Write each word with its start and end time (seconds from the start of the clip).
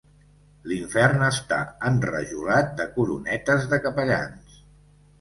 L'infern 0.71 1.25
està 1.27 1.59
enrajolat 1.91 2.75
de 2.83 2.91
coronetes 2.99 3.71
de 3.75 3.83
capellans. 3.89 4.61